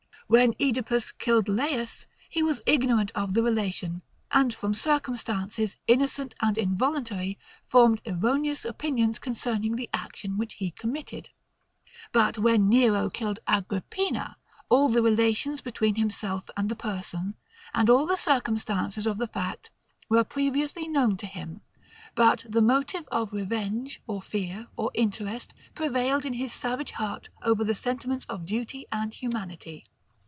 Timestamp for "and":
4.31-4.53, 6.41-6.57, 16.55-16.69, 17.73-17.89, 28.93-29.15